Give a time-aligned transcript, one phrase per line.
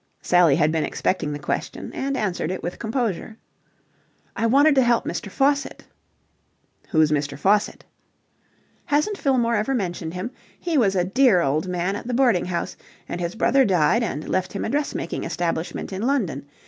[0.23, 3.37] Sally had been expecting the question, and answered it with composure.
[4.35, 5.29] "I wanted to help Mr.
[5.29, 5.83] Faucitt."
[6.89, 7.37] "Who's Mr.
[7.37, 7.85] Faucitt?"
[8.85, 10.31] "Hasn't Fillmore ever mentioned him?
[10.59, 12.75] He was a dear old man at the boarding house,
[13.07, 16.47] and his brother died and left him a dressmaking establishment in London.